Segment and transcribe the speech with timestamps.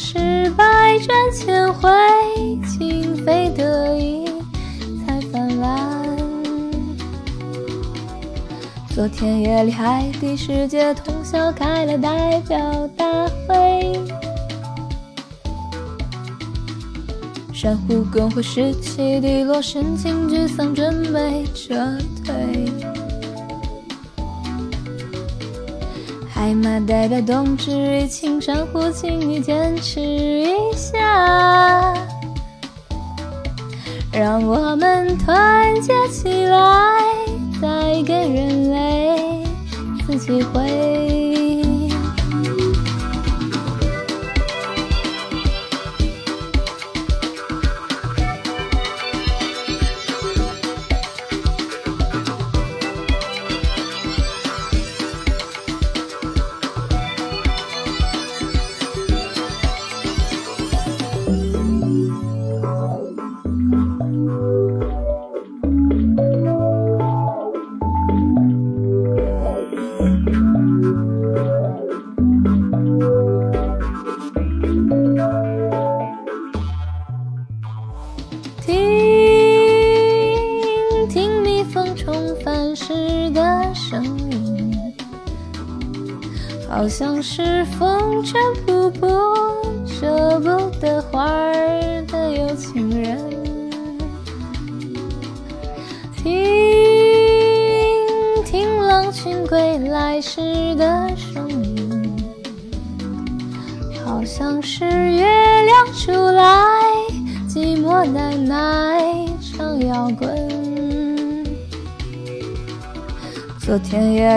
[0.00, 1.90] 是百转千回，
[2.62, 4.26] 情非得已
[5.04, 5.76] 才泛滥。
[8.94, 14.00] 昨天夜里，海底世界通宵开了代表大会，
[17.52, 21.74] 珊瑚更会士气低落，神情沮丧，准备撤
[26.48, 31.92] 海马代表冬至，与青山湖请你坚持一下，
[34.10, 37.04] 让我们团结起来。
[37.60, 39.42] 再给人类
[39.98, 41.07] 一次机会。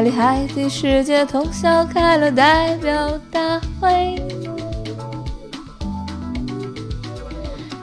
[0.01, 4.22] 里，海底世界通宵开了代表大会，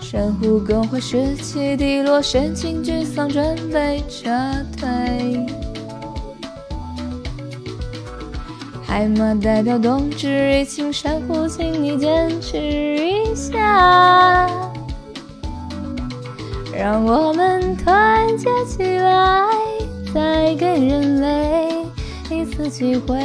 [0.00, 4.30] 珊瑚更会士气低落，神情沮丧，准备撤
[4.76, 5.46] 退。
[8.86, 14.48] 海马代表冬至已晴，珊瑚请你坚持一下，
[16.76, 19.46] 让我们团结起来。
[20.14, 21.57] 再给人类
[22.58, 23.16] 次机会，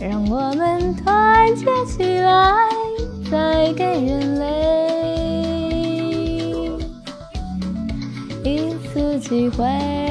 [0.00, 2.54] 让我们团结起来。
[3.30, 4.46] 再给人类
[8.42, 10.03] 一次机会。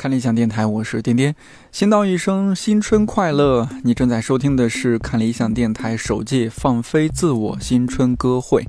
[0.00, 1.36] 看理想电台，我是颠颠。
[1.70, 3.68] 新道一声新春快乐！
[3.84, 8.64] 你正在收听的是看理想电台首届放飞自我新春歌会，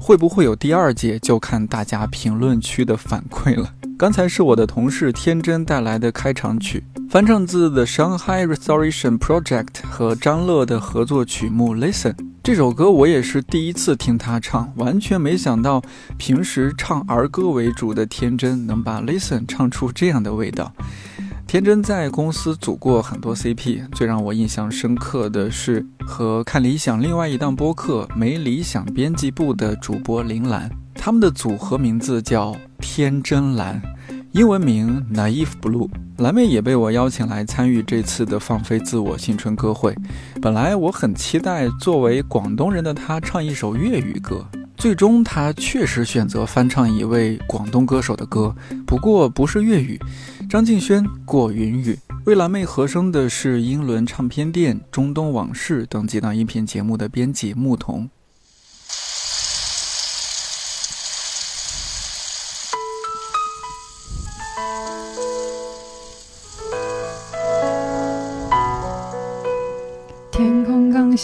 [0.00, 3.72] 会不会有第二届，就看大家评论区的反馈了。
[3.96, 12.14] 刚才是我的同事天真带来的开场曲，翻唱自 The Shanghai Restoration Project 和张乐的合作曲目《Listen》。
[12.44, 15.82] 这首歌我也是第一次听他唱，完全没想到
[16.18, 20.70] 平时唱儿歌为主的天真能把《Listen》唱出这样的味道。
[21.46, 33.80] 天真在公司组过很多 CP，最让我印象深刻的是和看理想另外一档播客《没理想编辑部》的主播林兰，他们的组合名字叫天真蓝。
[34.34, 39.94] 英文名 Naive Blue，蓝妹也被我邀请来参与这次的放飞自我新春歌会。
[40.42, 44.44] 本来我很期待作为广东人的她唱一首粤语歌，
[44.76, 48.52] 最终她确实选择翻唱一位广东歌手的歌，
[48.84, 50.00] 不过不是粤语。
[50.50, 58.10] 张敬轩《过云雨》为蓝妹和声的是英伦唱片店、中东往事等几档音频节目的编辑牧童。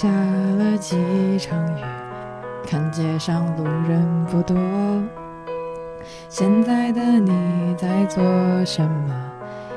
[0.01, 1.83] 下了几场雨，
[2.67, 4.57] 看街上路人不多。
[6.27, 8.25] 现在的你在做
[8.65, 9.15] 什么？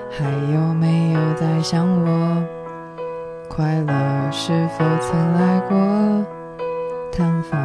[0.09, 0.23] 还
[0.53, 2.41] 有没有在想我？
[3.49, 6.25] 快乐是否曾来过
[7.11, 7.59] 探访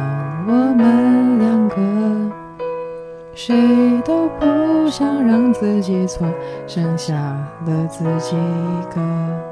[0.45, 2.35] 我们两个？
[3.33, 6.27] 谁都不想让自己错，
[6.67, 9.48] 剩下了自己一个。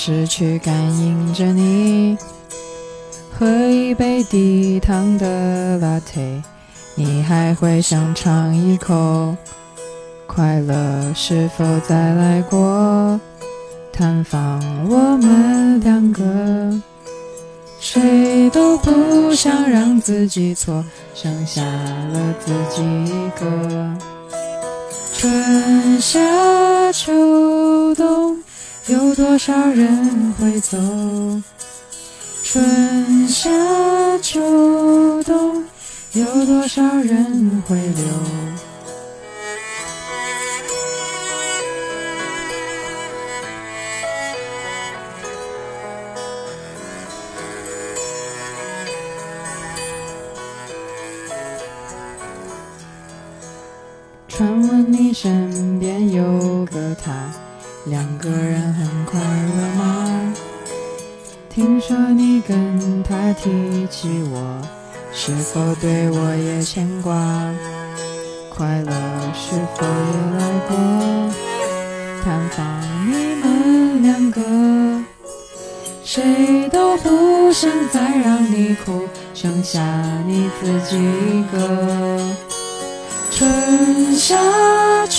[0.00, 2.16] 尝试去感应着你。
[3.38, 6.42] 喝一杯低糖的 latte，
[6.94, 9.36] 你还会想尝一口？
[10.26, 13.20] 快乐是否再来过？
[13.92, 14.58] 探访
[14.88, 16.80] 我们两个，
[17.78, 20.82] 谁都不想让自己错，
[21.14, 23.98] 剩下了自己一个。
[25.18, 26.18] 春夏
[26.90, 28.38] 秋冬，
[28.88, 30.76] 有多少人会走？
[32.42, 33.50] 春夏
[34.20, 35.62] 秋冬，
[36.14, 38.49] 有多少人会留？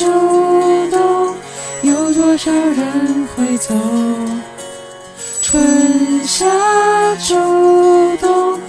[0.01, 0.07] 秋
[0.89, 1.35] 冬，
[1.83, 3.75] 有多少人会走？
[5.43, 6.43] 春夏
[7.17, 7.35] 秋
[8.19, 8.59] 冬，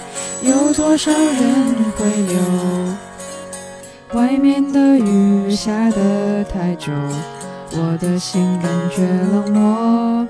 [0.43, 2.37] 有多少人会留？
[4.13, 6.91] 外面的雨下得太久，
[7.71, 9.01] 我的心感觉
[9.31, 10.27] 冷漠。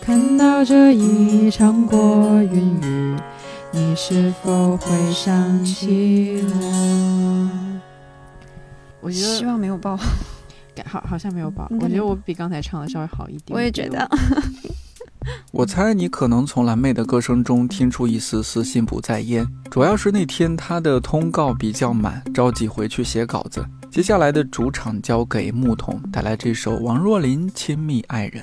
[0.00, 1.98] 看到这一场过
[2.44, 3.16] 云雨，
[3.72, 7.48] 你是否会想起我？
[9.06, 9.96] 我觉得希望没有爆。
[10.74, 13.56] 感好好像没有爆，我觉得我比刚才唱的稍微好一点。
[13.56, 14.06] 我也觉得，
[15.52, 23.64] 我猜你可能从蓝妹的歌声中听出一丝丝心不在焉，主要是那天她的通告比较满，着急回去写稿子。
[23.90, 28.42] 接下来的主场交给木桶，带来这首王若琳《亲密爱人》。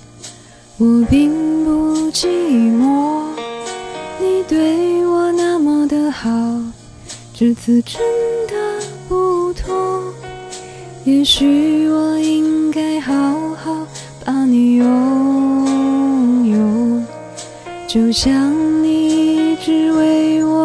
[0.83, 1.29] 我并
[1.63, 2.25] 不寂
[2.75, 3.21] 寞，
[4.19, 6.27] 你对我那么的好，
[7.35, 8.01] 这次真
[8.47, 8.55] 的
[9.07, 9.71] 不同。
[11.03, 13.13] 也许我应该好
[13.63, 13.85] 好
[14.25, 17.03] 把你拥有，
[17.87, 18.51] 就像
[18.83, 20.60] 你一直为我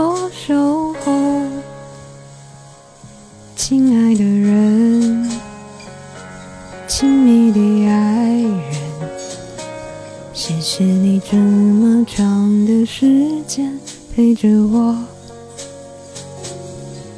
[12.78, 13.72] 的时间
[14.14, 14.94] 陪着我，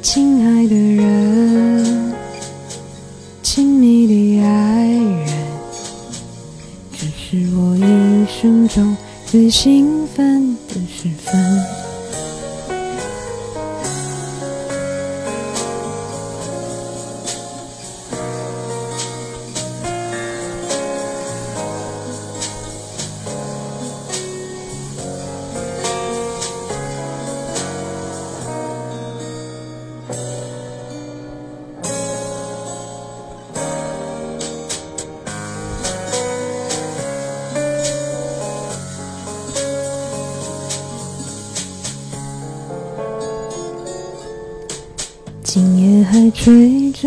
[0.01, 2.13] 亲爱的人，
[3.43, 5.27] 亲密的爱人，
[6.97, 11.68] 这是我一生中最兴奋的时分。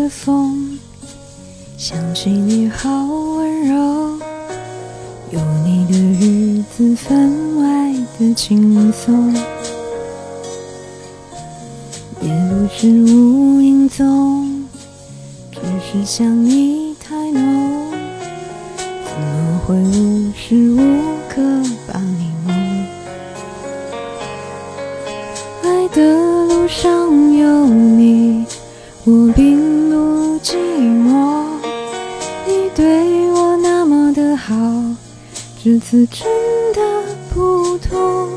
[0.03, 0.77] 的风，
[1.77, 4.19] 想起你好温柔，
[5.31, 9.33] 有你的日子分外的轻松。
[12.21, 14.65] 夜路是无影踪，
[15.53, 17.91] 只是想你太浓，
[19.05, 20.79] 怎么会无时无
[21.29, 21.41] 刻
[21.87, 22.53] 把你梦？
[25.63, 26.01] 爱的
[26.47, 26.91] 路上
[27.33, 28.45] 有你，
[29.05, 29.82] 我并
[30.43, 31.45] 寂寞。
[32.45, 34.53] 你对我那么的好，
[35.63, 36.27] 这次真
[36.73, 36.81] 的
[37.33, 38.27] 不同。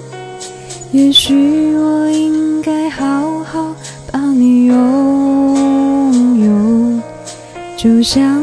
[0.93, 3.75] 也许我应该好好
[4.13, 7.03] 把你拥有，
[7.77, 8.41] 就像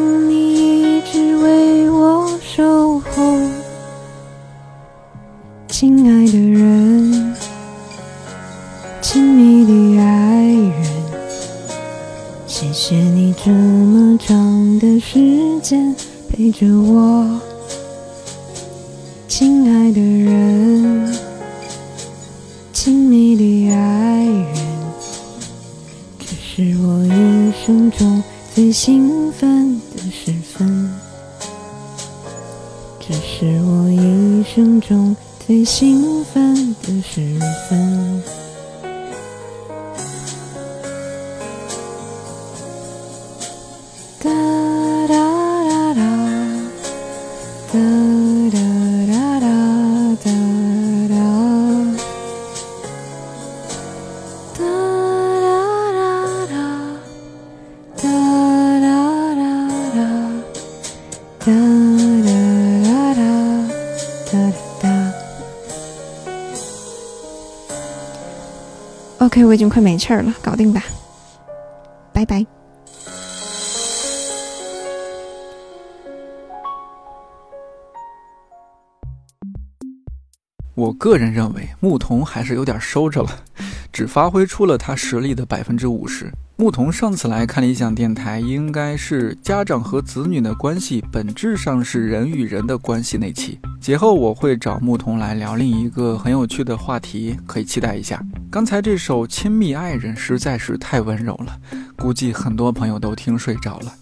[15.13, 15.95] 时间
[16.27, 17.39] 陪着我，
[19.27, 21.15] 亲爱的人。
[22.73, 24.55] 亲密的爱人，
[26.17, 28.23] 这是我一生中
[28.55, 30.89] 最兴奋的时分，
[32.99, 35.15] 这是我一生中
[35.45, 37.39] 最兴奋的时
[37.69, 37.92] 分。
[69.33, 70.83] OK，我已经快没气儿了，搞定吧，
[72.13, 72.45] 拜拜。
[80.75, 83.31] 我个人认为牧童还是有点收着了，
[83.91, 86.31] 只发挥出了他实力的百分之五十。
[86.55, 93.59] 牧童上次来看理想电台，应该是家长和子女的关系本质上是人与人的关系那期。
[93.83, 98.17] 节后我会找牧童来聊另一个很有趣的话题，可以期待一下。
[98.49, 101.59] 刚才这首《亲密爱人》实在是太温柔了，
[101.97, 103.93] 估计很多朋友都听睡着了。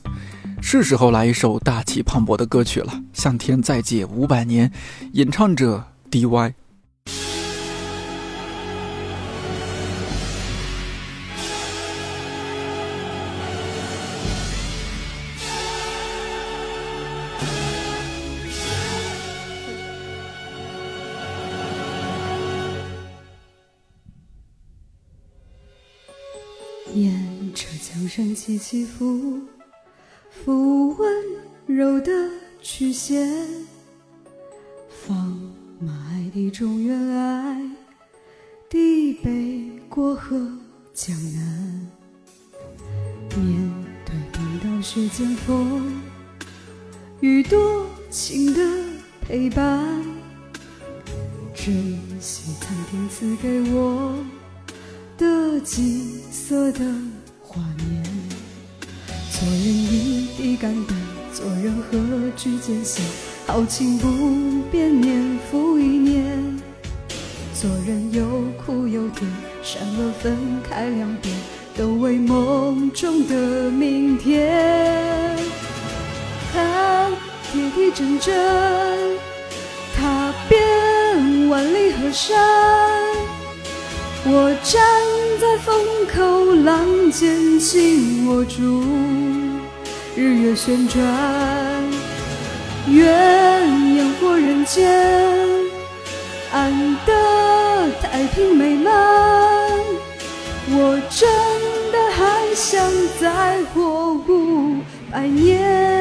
[0.62, 4.70] 是时候来一首大气磅礴的歌曲了，《向天再借五百年》，
[5.14, 6.54] 演唱者 DY。
[28.34, 29.40] 起起伏，
[30.30, 31.24] 伏温
[31.66, 32.12] 柔的
[32.62, 33.48] 曲线，
[34.90, 35.16] 放
[35.80, 37.62] 马爱的中原爱，
[38.70, 40.38] 地北过河
[40.94, 41.88] 江南。
[43.38, 43.74] 面
[44.06, 46.02] 对冰刀雪剑锋，
[47.20, 48.62] 与多情的
[49.22, 50.04] 陪伴，
[51.54, 51.74] 珍
[52.20, 54.14] 惜苍天赐给我。
[55.18, 56.80] 的金色的
[57.44, 58.00] 画面，
[59.42, 60.96] 做人一滴肝胆，
[61.34, 61.98] 做人何
[62.38, 63.04] 惧艰险？
[63.48, 66.62] 豪情不变，年复一年。
[67.60, 69.28] 做人有苦有甜，
[69.64, 70.38] 善恶分
[70.70, 71.36] 开两边，
[71.76, 75.36] 都为梦中的明天。
[76.54, 77.12] 看
[77.52, 78.32] 铁蹄铮铮，
[79.98, 82.38] 踏遍万里河山。
[84.24, 84.80] 我站
[85.40, 85.74] 在风
[86.13, 88.84] 口浪尖，紧握住
[90.16, 91.04] 日月旋转，
[92.88, 93.04] 愿
[93.96, 94.88] 烟火人间，
[96.54, 96.72] 安
[97.06, 98.94] 得太平美满。
[100.70, 101.28] 我真
[101.92, 104.75] 的还想再活五
[105.12, 106.00] 百年。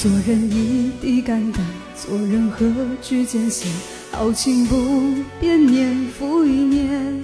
[0.00, 1.62] 做人一滴肝胆，
[1.94, 2.64] 做人何
[3.02, 3.70] 惧艰险？
[4.10, 4.74] 豪情不
[5.38, 7.22] 变，年复一年。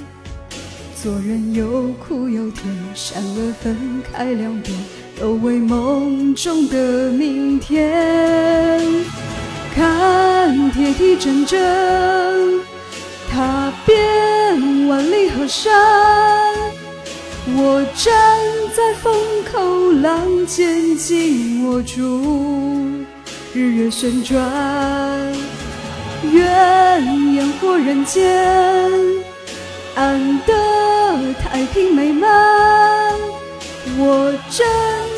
[0.95, 4.79] 做人有苦有甜，善恶分开两边，
[5.19, 8.79] 都为梦中的明天。
[9.75, 12.61] 看铁蹄铮铮，
[13.31, 15.73] 踏遍万里河山。
[17.49, 18.13] 我站
[18.75, 19.15] 在风
[19.53, 23.05] 口浪尖紧握住，
[23.55, 24.37] 日月旋转，
[26.33, 28.93] 愿烟火人间，
[29.95, 30.53] 安得
[31.41, 32.29] 太平美满。
[33.99, 34.67] 我真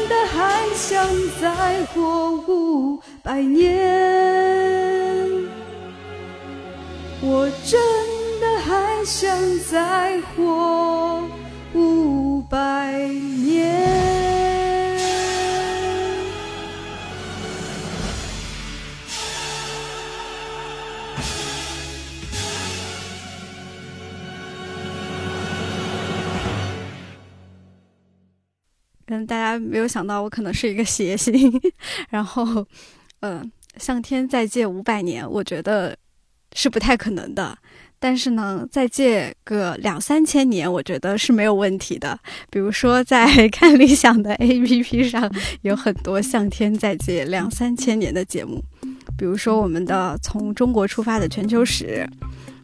[0.08, 1.08] 的还想
[1.40, 3.72] 再活五百年，
[7.22, 7.80] 我真
[8.38, 11.22] 的还想再活
[11.74, 12.07] 五
[12.50, 12.92] 百
[13.44, 14.08] 年。
[29.10, 31.32] 嗯，大家没有想到我可能是一个谐星，
[32.08, 32.66] 然后，
[33.20, 35.96] 嗯、向天再借五百年，我觉得
[36.54, 37.58] 是不太可能的。
[38.00, 42.18] 但是呢，再借个两三千年，我觉得是没有问题的。
[42.50, 45.30] 比如说，在 看理想的 APP 上，
[45.62, 48.62] 有很多向天再借两三千年的节目，
[49.16, 52.08] 比如说我们的《从中国出发的全球史》，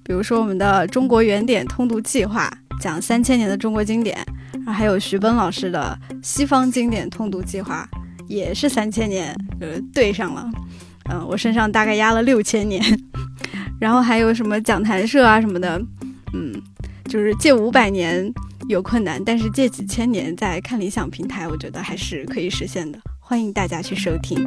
[0.05, 2.49] 比如说我们的《中国原点通读计划》，
[2.83, 4.25] 讲三千年的中国经典，
[4.67, 7.88] 还有徐奔老师的《西方经典通读计划》，
[8.29, 10.49] 也是三千年，呃，对上了。
[11.11, 12.83] 嗯、我身上大概压了六千年，
[13.85, 15.79] 然后还有什么讲坛社啊什么的，
[16.33, 16.55] 嗯，
[17.05, 18.33] 就是借五百年
[18.67, 22.99] 有困难，但是借几千年在看理想平台，我觉得还是可以实现的。
[23.21, 24.43] 欢迎大家去收听。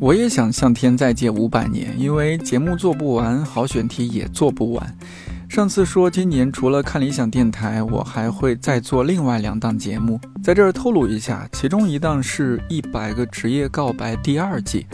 [0.00, 4.96] 我也想向天再借五百年，因为节目做不完，好选题也做不完。
[5.48, 14.84] 上次说今年除了看理想电台，我还会再做另外两档节目，在这儿透露一下，其中一档是一百个职业告白第二季，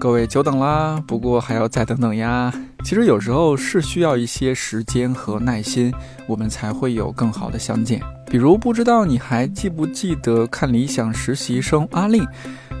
[0.00, 2.50] 各位久等啦，不过还要再等等呀。
[2.82, 5.92] 其实有时候是需要一些时间和耐心，
[6.26, 8.00] 我们才会有更好的相见。
[8.24, 12.26] 比如不知道你还记不记得看理想实习生阿令？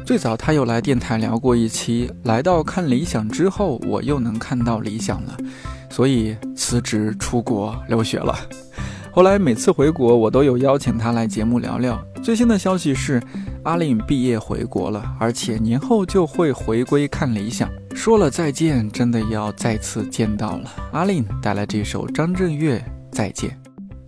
[0.06, 5.36] 最早他又来电台聊过一期，来到看理想之后，我又能看到理想了，
[5.90, 8.34] 所以辞职出国留学了。
[9.12, 12.00] 后来每次回国，我都有邀请他来节目聊聊。
[12.22, 13.20] 最新的消息是，
[13.64, 17.68] 阿令毕业回国了，而且年后就会回归看理想。
[17.92, 20.70] 说了再见，真的要再次见到了。
[20.92, 22.78] 阿令带来这首张震岳
[23.10, 23.50] 《再见》。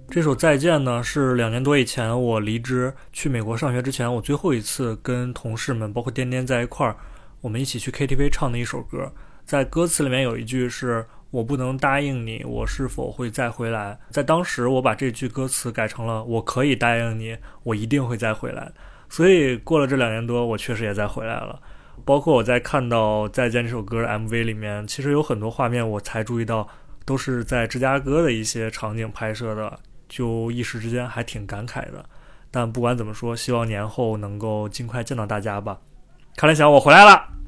[0.09, 6.97] 这首《再见》呢，是两年多以前我离职去美国上学之前，我最后一次跟同事们，包括颠颠在一块儿，
[7.41, 9.13] 我们一起去 KTV 唱的一首歌。
[9.45, 13.99] 在歌词里面有一句是“我不能答应你，我是否会再回来”。
[14.11, 18.71] 在当时，我把这句歌词改成了“我可以答应你，我一定会再回来”。
[19.11, 21.61] 所以过了这两年多，我确实也再回来了。
[22.05, 26.69] 包括我在看到《再见》这首歌的 MV 里面，其实有很多画面我才注意到，
[27.05, 29.79] 都是在芝加哥的一些场景拍摄的。
[30.09, 32.05] 就一时之间还挺感慨的，
[32.51, 35.79] 但不管怎么说，希望年后能够尽快见到大家吧。
[36.37, 37.42] 看来想我回来了。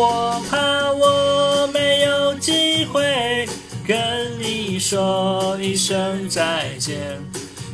[0.00, 3.48] 我怕我没有机会
[3.84, 3.98] 跟
[4.38, 7.20] 你说一声再见。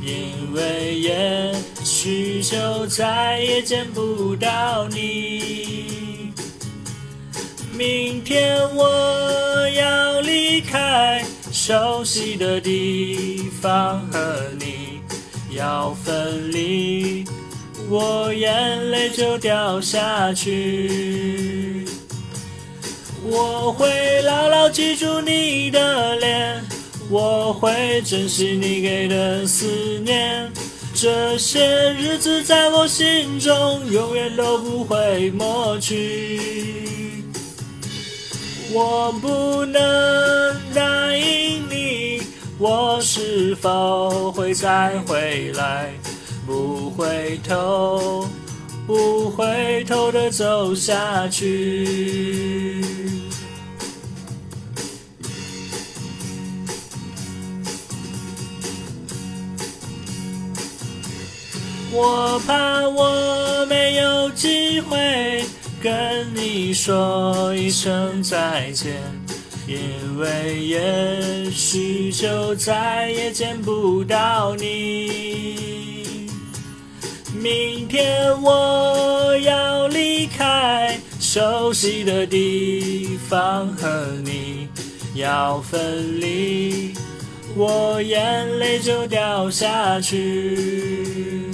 [0.01, 6.33] 因为也许就再也见不到你。
[7.73, 15.01] 明天我要离开熟悉的地方，和你
[15.51, 17.25] 要分离，
[17.89, 21.87] 我眼泪就掉下去。
[23.25, 26.63] 我会牢牢记住你的脸。
[27.11, 29.67] 我会珍惜你给的思
[30.05, 30.51] 念，
[30.95, 37.23] 这些日子在我心中永远都不会抹去。
[38.73, 39.83] 我不能
[40.75, 42.23] 答应你，
[42.59, 45.93] 我是否会再回来？
[46.47, 48.27] 不回头，
[48.87, 52.85] 不回头的走下去。
[61.97, 65.45] 我怕我没有机会
[65.81, 68.97] 跟你说一声再见，
[69.69, 75.94] 因为也许就再也见不到你。
[77.35, 83.89] 明天我要离开熟悉的地方，和
[84.25, 84.69] 你
[85.15, 86.95] 要分离，
[87.57, 91.51] 我眼泪就掉下去。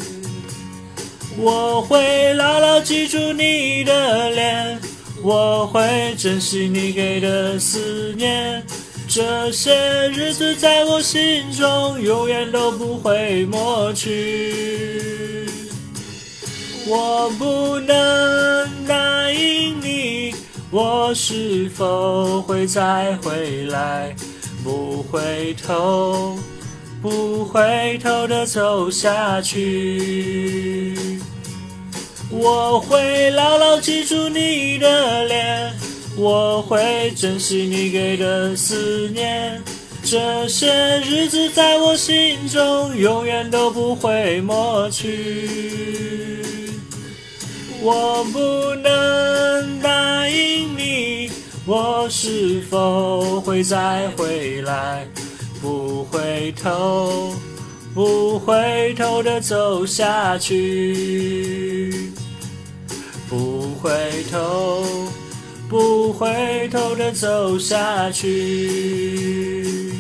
[1.39, 4.79] 我会牢牢记住你的脸，
[5.23, 8.63] 我会珍惜你给的思念。
[9.09, 9.75] 这些
[10.11, 15.00] 日子在我心中，永远都不会抹去。
[16.93, 20.35] 我不能答应你，
[20.73, 24.13] 我是否会再回来？
[24.65, 26.37] 不回头，
[27.01, 31.21] 不回头的走下去。
[32.29, 35.73] 我会牢牢记住你的脸。
[36.17, 39.63] 我会珍惜你给的思念，
[40.03, 46.59] 这些日子在我心中永远都不会抹去。
[47.83, 51.31] 我不能答应你，
[51.67, 55.07] 我是否会再回来？
[55.61, 57.35] 不回头，
[57.95, 62.11] 不回头的走下去，
[63.29, 63.91] 不回
[64.31, 64.85] 头。
[65.69, 69.93] 不回头的走下去。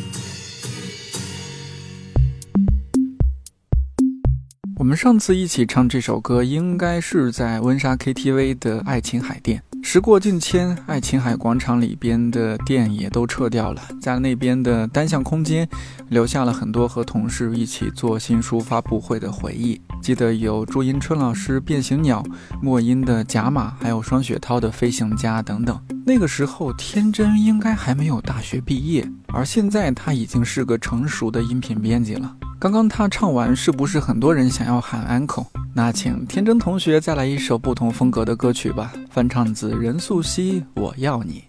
[4.80, 9.62] 我们上次一起唱这首歌，应该是在温莎 KTV 的爱琴海店。
[9.82, 15.68] 时过境迁，爱琴海广场里边的店也都撤掉了，在那边的单向空间，
[16.08, 19.78] 留下了很多和同事一起做新书发布会的回忆。
[20.00, 22.22] 记得有朱英春老师《变形鸟》，
[22.62, 25.78] 莫音的《甲马》，还有双雪涛的《飞行家》等等。
[26.06, 32.34] 那个时候，天真应该还没有大学毕业，而现在他已经是个成熟的音频编辑了。
[32.60, 35.46] 刚刚他唱完，是不是很多人想要喊 uncle？
[35.72, 41.42] 那请天真同学再来一首不同风格的歌曲吧，翻唱自任素汐《我要你》。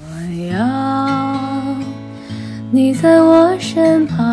[0.00, 0.02] 我
[0.50, 1.76] 要
[2.70, 4.24] 你在我身旁。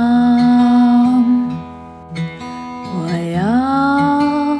[2.93, 4.57] 我要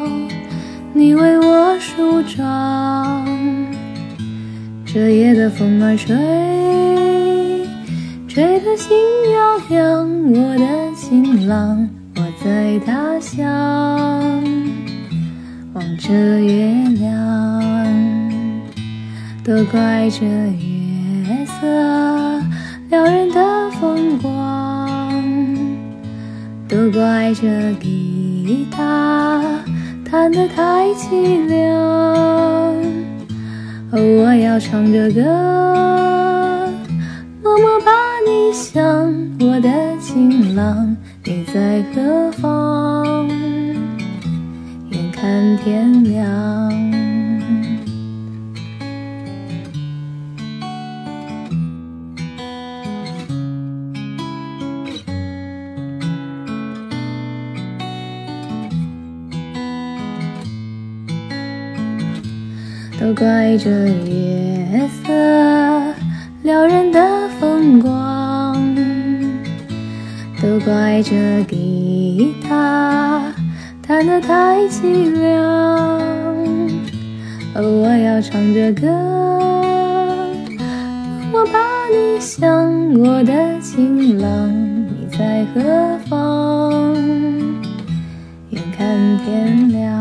[0.91, 3.25] 你为我梳妆，
[4.85, 6.13] 这夜的风儿吹，
[8.27, 8.91] 吹得心
[9.31, 10.05] 痒痒。
[10.33, 13.45] 我的情郎，我在他乡，
[15.73, 17.61] 望着月亮，
[19.43, 21.67] 都怪这月色
[22.89, 25.21] 撩人的风光，
[26.69, 29.43] 都怪这吉他
[30.09, 31.77] 弹得太凄凉。
[33.91, 35.21] 哦，我要唱着歌，
[37.43, 37.91] 默默把
[38.25, 38.81] 你想，
[39.41, 39.69] 我的
[39.99, 43.29] 情郎，你在何方？
[44.89, 46.21] 眼看天亮。
[62.99, 65.11] 都怪这月色
[66.43, 68.30] 撩人的风光，
[70.51, 73.33] 都怪这吉他
[73.81, 75.41] 弹得太凄凉。
[77.55, 78.85] 哦，我要唱着歌，
[81.31, 84.51] 我把你想，我的情郎，
[84.89, 86.83] 你在何方？
[88.49, 90.00] 眼看天亮。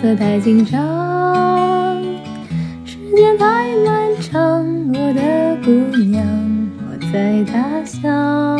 [0.00, 2.02] 色太紧张，
[2.86, 4.64] 时间太漫长。
[4.94, 6.24] 我的姑娘，
[6.78, 8.58] 我在他乡，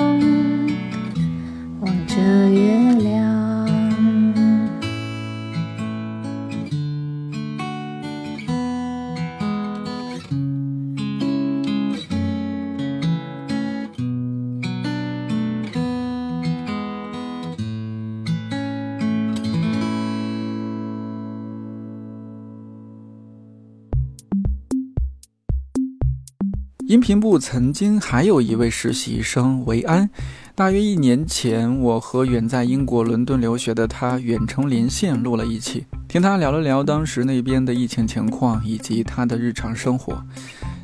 [27.10, 30.08] 频部曾经还有一位实习生维安，
[30.54, 40.22] 大约一年前，我和远在英国伦敦留学的他远程连线录了一期，听他聊了聊当时那边的疫情情况以及他的日常生活。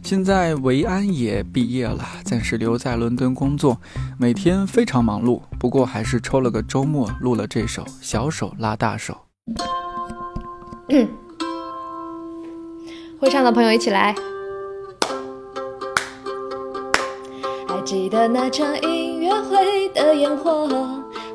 [0.02, 3.80] 现在维安也毕业了，暂时留在伦敦工作，
[4.18, 9.16] 每天非常忙碌，不过还是抽了个周末录了这首《小手拉大手》。
[13.20, 14.12] 会唱的朋友一起来。
[17.86, 20.68] 记得那场音乐会的烟火，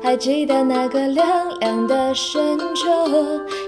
[0.02, 1.26] 还记得那个凉
[1.60, 2.90] 凉的深秋，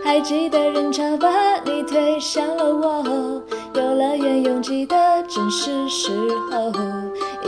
[0.04, 1.30] 还记得人潮把
[1.64, 3.42] 你推向了我，
[3.74, 4.94] 游乐园拥挤的
[5.26, 6.10] 正是时
[6.50, 6.70] 候，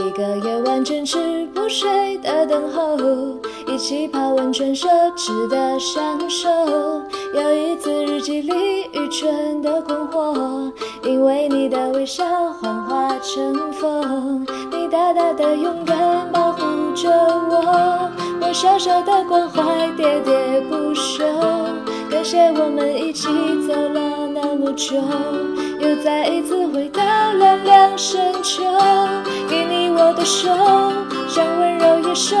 [0.03, 2.97] 一个夜晚坚持不睡的等候，
[3.67, 6.49] 一起泡温泉奢侈的享受，
[7.35, 10.73] 有一次日记里愚蠢的困惑，
[11.03, 14.43] 因为你的微笑幻化成风，
[14.89, 15.97] 大大的勇敢
[16.31, 16.61] 保护
[16.95, 18.09] 着我，
[18.41, 19.61] 我小小的关怀
[19.97, 21.25] 喋喋不休，
[22.09, 23.27] 感谢我们一起
[23.67, 24.95] 走了那么久，
[25.79, 27.01] 又再一次回到
[27.33, 28.63] 凉凉深秋，
[29.49, 30.49] 给你我的手，
[31.27, 32.37] 像温柔野兽，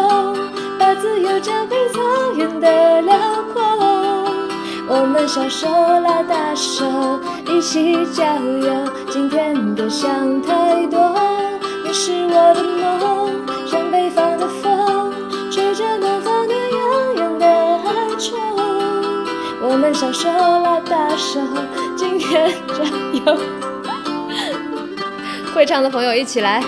[0.79, 1.99] 把自由交给草
[2.35, 3.17] 原的辽
[3.53, 3.61] 阔。
[4.89, 6.85] 我们小手拉大手，
[7.51, 8.23] 一起郊
[8.61, 10.97] 游，今天别想太多，
[11.87, 13.31] 你是我的梦，
[13.65, 15.13] 像北方的风，
[15.49, 18.35] 吹着南方暖洋洋的哀愁。
[19.61, 21.39] 我们小手拉大手，
[21.95, 22.83] 今天加
[23.23, 23.37] 油！
[25.55, 26.61] 会唱的朋友一起来。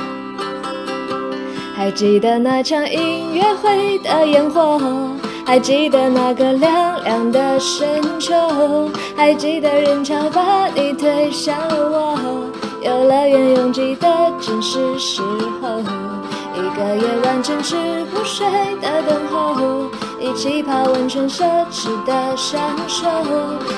[1.75, 4.79] 还记得那场音乐会的烟火，
[5.45, 12.38] 还记得那个凉凉的深秋，还记得人潮把你推向了我，
[12.81, 14.07] 游乐园拥挤的
[14.39, 15.21] 正是时
[15.61, 18.47] 候，一个夜晚坚持不睡
[18.81, 23.05] 的等候，一起泡温泉奢侈的享受，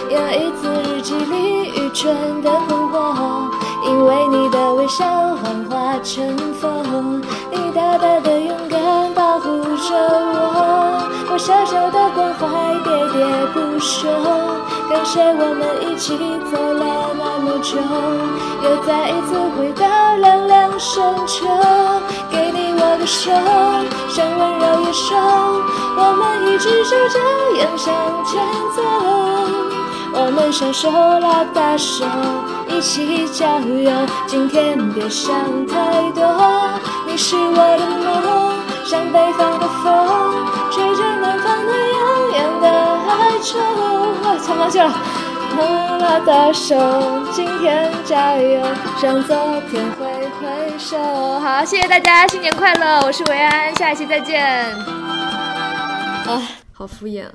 [0.10, 3.50] 有一次日记里愚蠢的困惑，
[3.88, 5.04] 因为你的微笑
[5.36, 10.91] 幻化成风，你大大的勇敢保护着我，
[11.34, 12.46] 我小小的关怀
[12.84, 13.16] 喋喋
[13.54, 14.10] 不休，
[14.90, 16.18] 感谢我们一起
[16.52, 17.78] 走了那么久，
[18.62, 21.48] 又再一次回到凉凉深秋，
[22.30, 23.32] 给你我的手，
[24.10, 25.16] 像温柔野兽，
[25.96, 27.18] 我们一只手这
[27.62, 28.44] 样向前
[28.76, 28.84] 走，
[30.12, 32.04] 我们小手拉大手，
[32.68, 33.90] 一起郊游，
[34.28, 35.34] 今天别想
[35.66, 36.26] 太多，
[37.08, 38.52] 你是我的梦，
[38.84, 40.21] 像北方的风，
[44.52, 44.92] 唱不上去了。
[45.98, 46.76] 拉大手，
[47.32, 48.62] 今天加油，
[49.00, 50.06] 向昨天挥
[50.40, 51.40] 挥手。
[51.40, 53.00] 好，谢谢大家，新年快乐！
[53.06, 54.44] 我是维安，下一期再见。
[54.76, 56.42] 啊，
[56.74, 57.34] 好敷衍啊。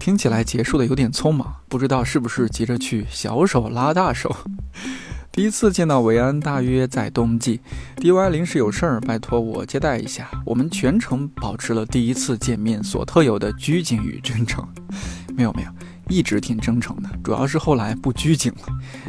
[0.00, 4.34] 听起来结束的有点匆忙，不知道是不是急着去小手拉大手。
[5.34, 7.60] 第一次见到维安，大约在冬季。
[7.96, 10.30] DY 临时有事儿，拜托我接待一下。
[10.46, 14.64] 我们全程保持了第一次见面所特有的拘谨与真诚。
[15.36, 15.68] 没有没有，
[16.08, 18.68] 一直挺真诚的，主要是后来不拘谨了。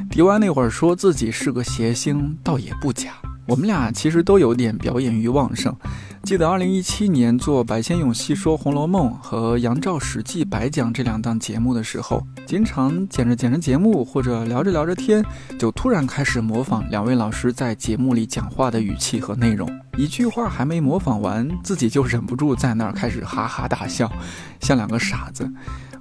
[0.10, 3.14] DY 那会儿说自己是个谐星，倒也不假。
[3.46, 5.76] 我们俩其实都有点表演欲旺盛。
[6.24, 15.24] 记得二零一七年做白先勇细说《红楼梦》和杨照史记白讲这两档节目的时候，经常剪着剪着节目或者聊着聊着天，
[15.60, 19.70] 就突然开始模仿两位老师在节目里讲话的语气和内容。
[19.96, 24.12] 一句话还没模仿完，自己就忍不住在那儿开始哈哈大笑，
[24.60, 25.48] 像两个傻子。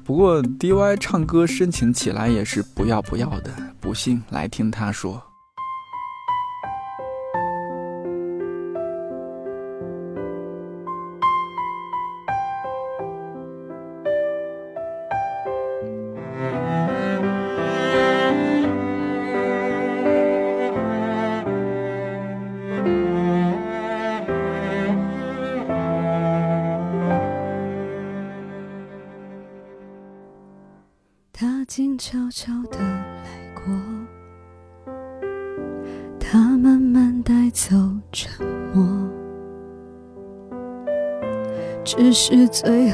[0.03, 5.34] 不过 DY 唱歌深情起来也是不要不要的，不信来听他说。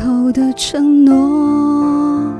[0.00, 2.32] 后的承诺，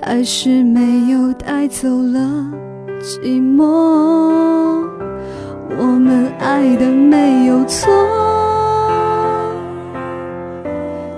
[0.00, 2.20] 还是没有带走了
[3.00, 3.62] 寂寞。
[5.78, 7.90] 我们爱的没有错。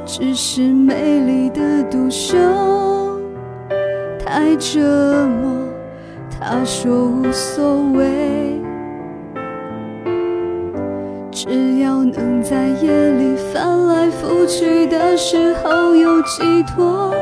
[0.06, 2.38] 只是美丽的独秀
[4.24, 5.50] 太折磨，
[6.30, 8.53] 他说无所谓，
[12.04, 17.14] 能在夜里翻来覆去的时候有寄托，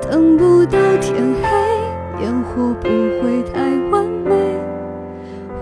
[0.00, 3.60] 等不到天黑，烟火不会太
[3.90, 4.34] 完美，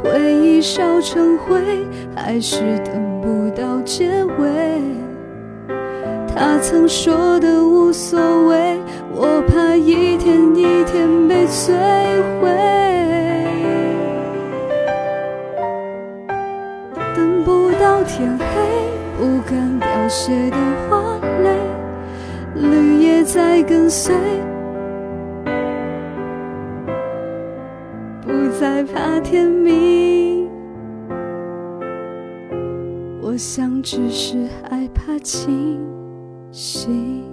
[0.03, 1.61] 回忆烧成灰，
[2.15, 4.81] 还是等不到结尾。
[6.35, 8.79] 他曾说的无所谓，
[9.15, 11.73] 我怕一天一天被摧
[12.41, 12.82] 毁。
[18.23, 18.45] 天黑
[19.19, 20.57] 不敢凋，谢的
[20.89, 21.59] 花蕾，
[22.55, 24.15] 绿叶在跟随，
[28.21, 30.49] 不再怕天明。
[33.21, 35.81] 我想只是害怕清
[36.53, 37.32] 醒。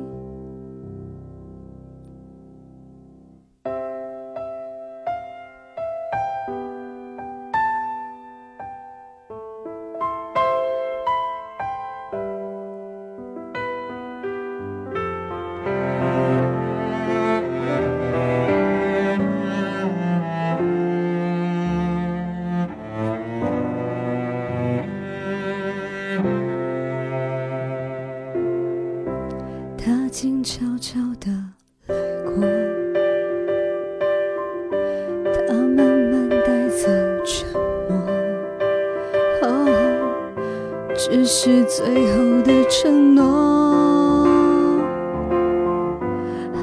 [41.32, 44.28] 是最后的承诺，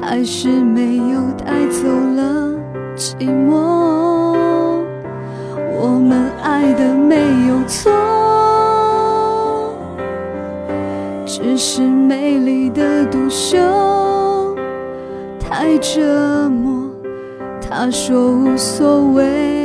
[0.01, 2.51] 还是没有带走了
[2.97, 3.15] 寂
[3.47, 4.35] 寞。
[5.73, 7.15] 我们爱的没
[7.47, 7.89] 有错。
[11.25, 13.57] 只是美丽的独秀
[15.39, 16.91] 太折磨，
[17.61, 19.56] 他说无所谓，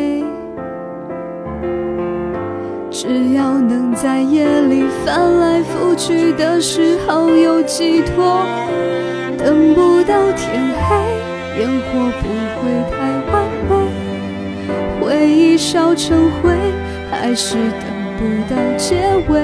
[5.14, 8.46] 翻来覆去的时候有寄托，
[9.36, 12.24] 等不到天黑，烟火不
[12.56, 12.96] 会太
[13.30, 13.70] 完美，
[14.98, 16.50] 回忆烧成灰，
[17.10, 17.84] 还是等
[18.16, 18.96] 不到结
[19.28, 19.38] 尾。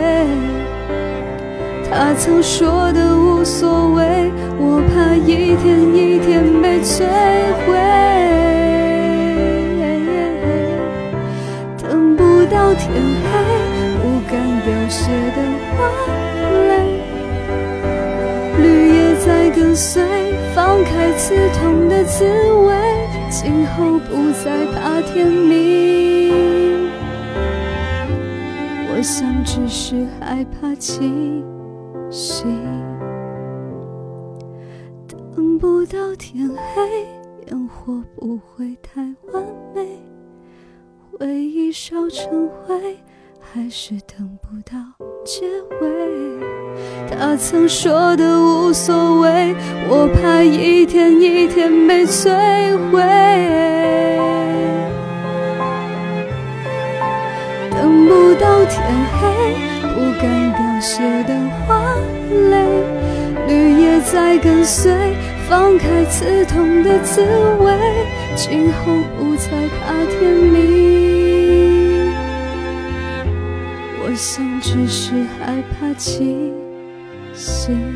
[1.91, 7.05] 他曾说的无所谓，我怕一天一天被摧
[7.67, 7.77] 毁。
[11.77, 12.91] 等不到天
[13.29, 13.31] 黑，
[14.01, 15.48] 不敢凋谢的
[15.79, 15.85] 花
[16.67, 16.73] 蕾，
[18.59, 18.65] 绿
[18.95, 20.03] 叶在跟随，
[20.53, 22.75] 放开刺痛的滋味，
[23.31, 26.91] 今后不再怕天明。
[28.91, 31.45] 我想只是害怕清
[32.11, 32.45] 醒，
[35.07, 37.07] 等不到天黑，
[37.47, 39.01] 烟火不会太
[39.33, 39.87] 完美，
[41.13, 42.99] 回忆烧成灰，
[43.53, 44.77] 还是等不到
[45.25, 45.47] 结
[45.81, 45.89] 尾。
[47.11, 49.55] 他曾说的无所谓，
[49.89, 52.29] 我怕一天一天被摧
[52.91, 53.01] 毁。
[57.71, 58.83] 等不到天
[59.19, 59.55] 黑，
[59.95, 61.35] 不敢凋谢的
[61.67, 61.97] 花
[62.51, 62.53] 蕾，
[63.47, 64.93] 绿叶在跟随，
[65.49, 67.23] 放开刺痛的滋
[67.61, 67.73] 味，
[68.37, 69.49] 今后不再
[69.81, 71.08] 怕天明。
[74.19, 76.53] 我想只是害怕清
[77.33, 77.95] 醒，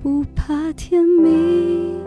[0.00, 2.00] 不怕天明。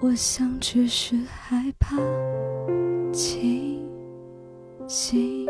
[0.00, 1.98] 我想只是害怕
[3.12, 3.86] 清
[4.88, 5.46] 醒。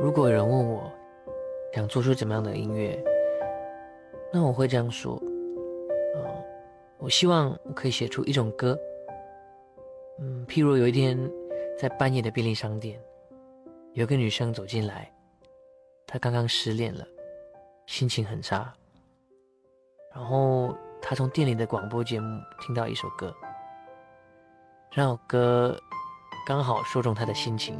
[0.00, 0.88] 如果有人问我
[1.74, 2.96] 想做出怎么样的音乐，
[4.32, 6.24] 那我会这样说：，嗯、
[6.96, 8.78] 我希望我可以写出一种歌，
[10.18, 11.18] 嗯，譬如有一天
[11.78, 13.00] 在半夜的便利商店，
[13.92, 15.12] 有个女生走进来，
[16.06, 17.06] 她刚刚失恋了，
[17.86, 18.72] 心情很差，
[20.14, 23.34] 然后她从店里的广播节目听到一首歌，
[24.90, 25.78] 这首歌
[26.46, 27.78] 刚好说中她的心情。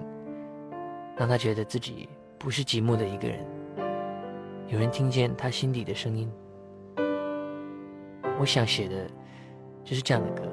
[1.17, 2.09] 让他觉得自己
[2.39, 3.45] 不是寂寞的一个人，
[4.69, 6.31] 有人听见他心底的声音。
[8.39, 9.11] 我想写的
[9.83, 10.49] 就是这样的歌。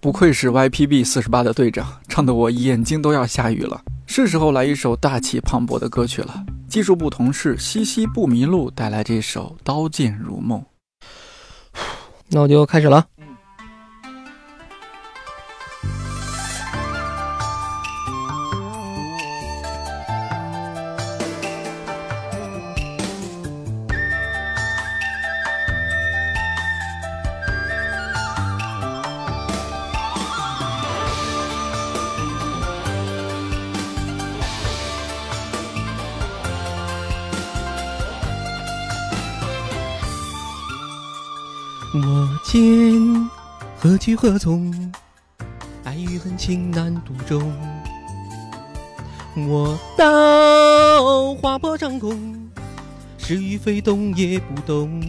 [0.00, 3.80] 不愧是 YPB 四十八的队长，唱得我眼睛都要下雨了。
[4.06, 6.44] 是时候来一首大气磅礴的歌曲了。
[6.68, 10.60] 技术部同事西西不迷路带来这首《刀剑如梦》。
[12.28, 13.06] 那我就开始了。
[42.46, 43.28] 我见
[43.76, 44.72] 何去何从，
[45.82, 47.52] 爱与恨情难独钟。
[49.48, 52.48] 我刀划破长空，
[53.18, 55.02] 是与非动也不动。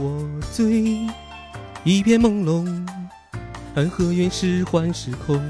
[0.00, 1.08] 我醉
[1.82, 2.86] 一片朦胧，
[3.74, 5.42] 安和怨是幻时空。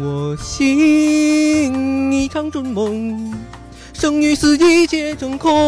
[0.00, 3.36] 我醒一场春梦，
[3.92, 5.58] 生与死一切成空。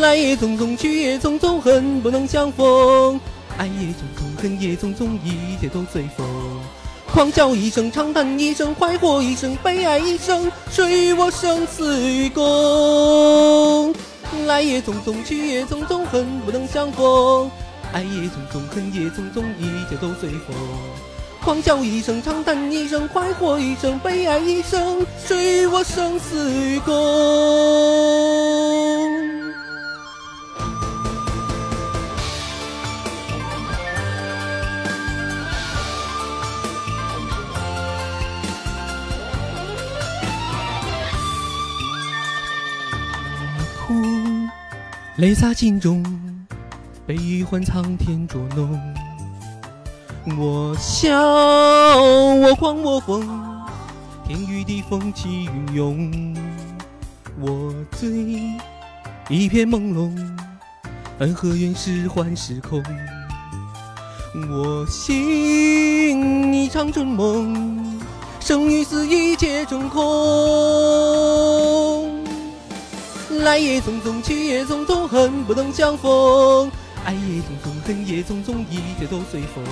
[0.00, 3.20] 来也匆匆，去也匆匆，恨不能相逢。
[3.58, 6.26] 爱也匆匆，恨也匆匆，一切都随风。
[7.12, 13.94] 狂叫一声，长叹一声，快活一生，悲哀一生，谁与我生死与共？
[14.46, 17.50] 来也匆匆，去也匆匆，恨不能相逢。
[17.92, 20.56] 爱也匆匆，恨也匆匆，一切都随风。
[21.42, 26.90] 狂叫一声，长叹一声，快活一生，悲哀一生，谁与我生死与共？
[45.20, 46.02] 泪洒镜中，
[47.06, 48.80] 悲与欢苍天捉弄。
[50.38, 53.20] 我笑，我狂，我疯，
[54.26, 56.34] 天与地风起云涌。
[57.38, 58.08] 我醉，
[59.28, 60.10] 一片朦胧，
[61.18, 62.82] 恩和怨是幻时空。
[64.48, 68.00] 我醒，一场春梦，
[68.40, 71.29] 生与死一切成空。
[73.50, 76.70] 来也匆匆，去也匆匆，恨不能相逢。
[77.04, 79.64] 爱也匆匆，恨也匆匆，一切都随风。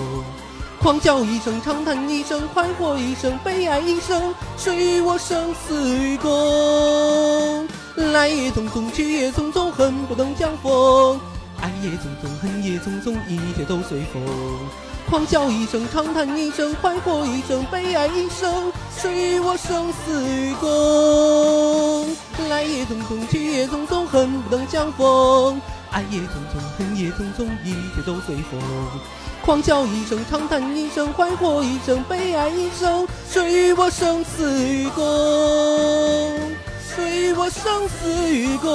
[0.81, 7.69] 狂叫一声，长叹一声，快活一生，悲哀一生，谁与我生死与共？
[8.13, 11.21] 来也匆匆，去也匆匆，恨不能相逢。
[11.61, 14.21] 爱也匆匆，恨也匆匆，一切都随风。
[15.09, 22.15] 狂叫一声，长叹一声，快活一生，悲哀一生，谁与我生死与共？
[22.51, 25.59] 来也匆匆，去也匆匆，恨不能相逢。
[25.91, 28.61] 爱也匆匆，恨也匆匆，一切都随风。
[29.43, 35.03] 狂叫一声，长叹一声，快活一生，悲哀一生，谁与我生死与共？
[36.95, 38.69] 谁与我生死与共？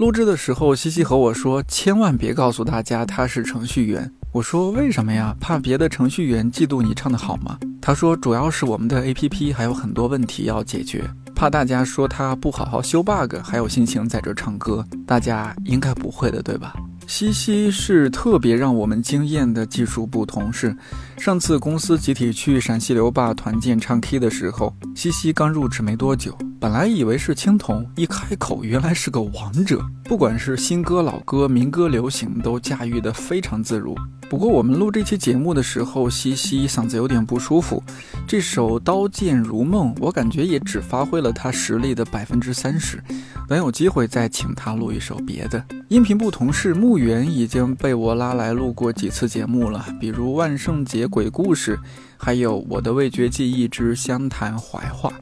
[0.00, 4.10] 录制的时候，西西和我说，千万别告诉大家他是程序员。
[4.32, 5.36] 我说为什么呀？
[5.38, 7.58] 怕别的程序员嫉妒你唱的好吗？
[7.82, 14.82] 他说主要是我们的 APP 还有很多问题要解决，怕大家说他不好好修 bug，还有心情在这唱歌。
[15.06, 16.72] 大家应该不会的，对吧？
[17.06, 20.74] 西西是特别让我们惊艳的技术部同事。
[21.20, 33.94] 上次公司集体去陕西留坝团建唱 K 的时候，西西刚入职没多久，本来以为是青铜，一开口原来是个王者，不管是新歌老歌、民歌流行，都驾驭得非常自如。
[34.30, 37.82] 不过我们录这期节目的时候，西西嗓子有点不舒服，
[38.26, 43.02] 这首《刀剑如梦》，我感觉也只发挥了他实力的百分之三十。
[43.48, 45.62] 等有机会再请他录一首别的。
[45.88, 51.78] 音频部同事木原已经被我拉来录过几次节目了，比如万圣节鬼故事，
[52.16, 55.12] 还有我的味觉记忆之湘潭怀化。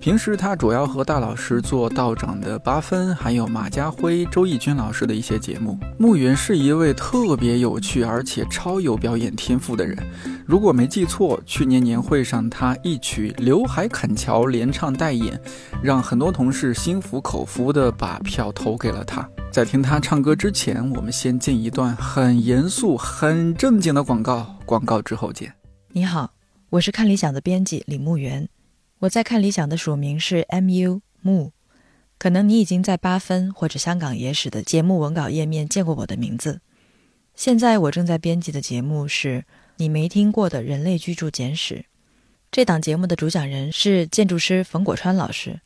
[0.00, 5.78] 平时他主要和大老师做道长的八分，还有马家辉、周轶君老师的一些节目。
[5.98, 9.94] 木源是一位特别有趣而且超有表演天赋的人。
[10.46, 15.38] 如果没记错，去年年会上他一曲《刘海砍樵》连唱带演，
[15.82, 19.28] 让很多同事心服口服的把票投给了他。
[19.52, 24.46] 在听他唱歌之前，我们先进一段很严肃、很正经的广告。
[24.64, 25.52] 广告之后见。
[25.92, 26.30] 你好，
[26.70, 28.48] 我是看理想的编辑李木源。
[29.00, 31.52] 我在看理想的署名是 mu 木，
[32.18, 36.60] 可能你已经在八分或者香港野史的节目文稿页面见过我的名字。
[37.34, 39.46] 现在我正在编辑的节目是
[39.76, 41.86] 你没听过的人类居住简史。
[42.50, 45.58] 这档节目的主讲人是建筑师冯果川老师。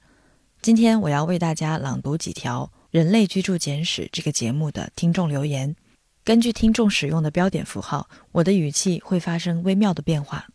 [0.62, 5.74] 今天我要为大家朗读几条《人类居住简史》这个节目的听众留言。
[6.22, 10.46] 根据听众使用的标点符号，我的语气会发生微妙的变化。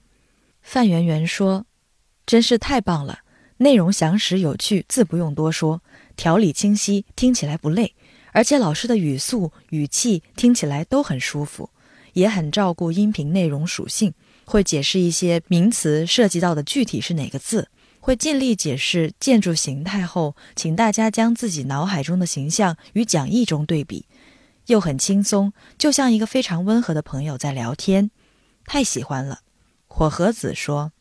[0.61, 1.65] 范圆圆说。
[2.29, 3.21] 真是太棒了，
[3.57, 5.81] 内容详实有趣，字不用多说，
[6.15, 7.95] 条理清晰，听起来不累，
[8.33, 11.71] 而且老师的语速、语气听起来都很舒服，
[12.13, 14.13] 也很照顾音频内容属性，
[14.45, 17.67] 会解释一些名词涉及到的具体是哪个字，
[17.99, 24.05] 会尽力解释建筑形态后，请大家将自己脑海中的形象与讲义中对比，
[24.67, 28.11] 又很轻松，就像一个非常温和的朋友在聊天，
[28.65, 29.39] 太喜欢了。
[29.87, 30.91] 火和子说。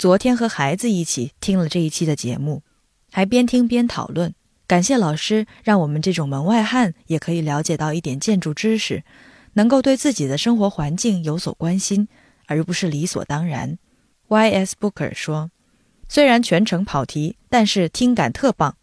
[0.00, 2.62] 昨天和孩子一起听了这一期的节目，
[3.12, 4.32] 还边听边讨论，
[4.66, 9.04] 感谢老师，让我们这种门外汉也可以了解到一点建筑知识，
[9.52, 12.08] 能够对自己的生活环境有所关心，
[12.46, 13.76] 而不是理所当然。
[14.28, 14.74] Y.S.
[14.80, 15.50] Booker 说
[16.08, 18.78] ：“虽然全程跑题，但是听感特棒。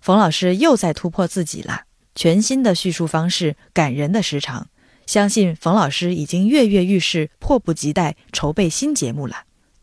[0.00, 1.82] 冯老师又在突破自己了，
[2.14, 4.68] 全新的叙述方式，感人的时长。
[5.04, 9.42] 相信冯老师已经跃跃欲试，迫不及待筹备新节目了。”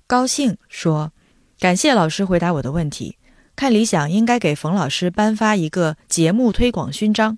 [0.10, 1.14] 高兴说
[1.62, 3.18] ：“感谢老师回答我的问题。”
[3.56, 7.38] 看理想应该给冯老师颁发一个节目推广勋章，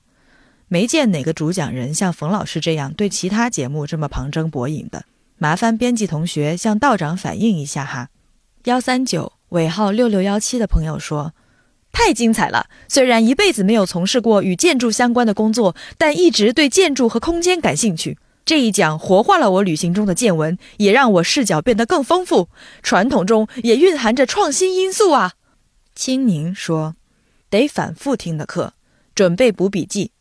[0.69, 5.03] 没见哪个主讲人像冯老师这样对其他节目这么旁征博引的。
[5.38, 8.07] 麻烦编辑同学向道长反映一下哈。
[8.63, 11.34] 幺三九尾号六六幺七的朋友说
[11.91, 12.67] ：“太精彩了！
[12.88, 18.17] 虽然一辈子没有从事过与建筑相关的工作，但一直对建筑和空间感兴趣。
[18.43, 22.49] 这一讲活化了我旅行中的见闻，也让我视角变得更丰富。
[22.81, 25.33] 传统中也蕴含着创新因素啊。”
[25.95, 26.95] 青宁说
[27.49, 28.73] ：“得反复听的课，
[29.13, 30.11] 准备补笔记。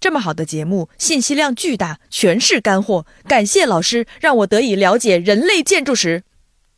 [0.00, 3.06] 这么好的节目，信息量巨大，全是干货。
[3.26, 6.24] 感谢老师，让我得以了解人类建筑史。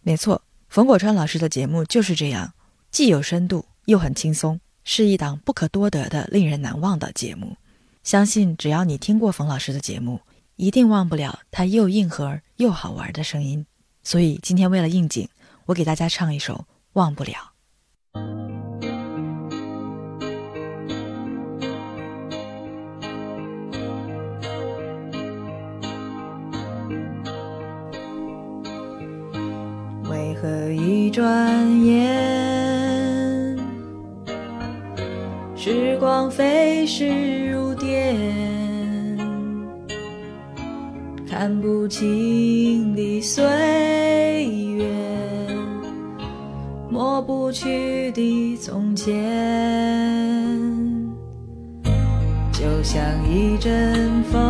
[0.03, 2.53] 没错，冯果川老师的节目就是这样，
[2.93, 7.57] 既有深度，又很轻松，是一档不可多得的、令人难忘的节目。
[8.05, 10.21] 相信只要你听过冯老师的节目，
[10.57, 13.67] 一定忘不了他又硬核又好玩的声音。
[14.03, 15.29] 所以今天为了应景，
[15.67, 16.55] 我给大家唱一首
[16.95, 17.33] 《忘不了》。”
[30.09, 33.59] 为何一转眼，
[35.57, 38.56] 时光飞逝如电，
[41.29, 43.45] 看不清的岁
[44.77, 44.87] 月。
[46.89, 49.13] 抹不去的从前，
[52.53, 54.41] 就像一阵风，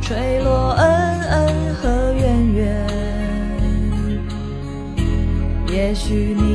[0.00, 2.86] 吹落恩恩和怨怨。
[5.68, 6.45] 也许你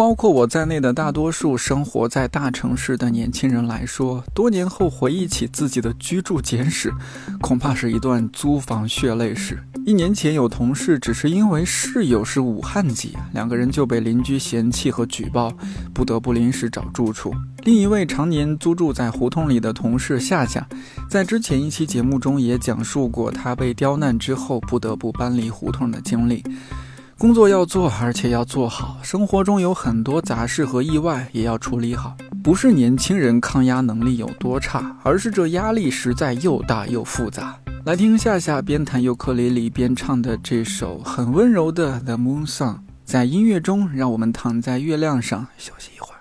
[0.00, 6.90] 包括我在内的大多数生活在大城市的年轻人来说，多年后回忆起自己的居住简史，
[7.42, 9.62] 恐怕是一段租房血泪史。
[9.84, 15.52] 一年前，有同事只是因为室友是武汉籍，两个人就被邻居嫌弃和举报，
[15.92, 17.34] 不得不临时找住处。
[17.64, 20.66] 另一位常年租住在胡同里的同事夏夏，
[21.10, 26.42] 在之前一期节目中也讲述过他被刁难之后不得不搬离胡同的经历。
[27.20, 28.96] 工作要做，而且要做好。
[29.02, 32.16] 生活中有很多杂事和意外，也要处理好。
[32.42, 37.54] 不是年轻人抗压能力有多差，而是这压力实在又大又复杂。
[37.84, 46.19] 来听夏夏边弹尤克里里边唱的这首很温柔的《The Moon Song》，在音乐中，让我们躺在月亮上休息一会儿。